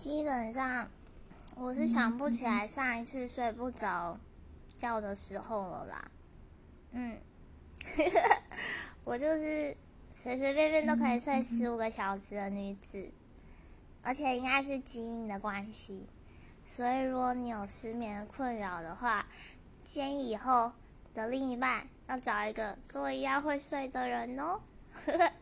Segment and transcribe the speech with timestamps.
[0.00, 0.88] 基本上，
[1.56, 4.18] 我是想不起来上一次睡不着
[4.78, 6.10] 觉的时候了啦。
[6.92, 7.18] 嗯，
[9.04, 9.76] 我就是
[10.14, 13.10] 随随便便都可以睡十五个小时的女子，
[14.02, 16.06] 而且应该是基因的关系。
[16.66, 19.26] 所以，如果你有失眠困扰的话，
[19.84, 20.72] 建议以后
[21.12, 24.62] 的另一半要找一个跟我一样会睡的人哦。
[25.04, 25.32] 呵呵。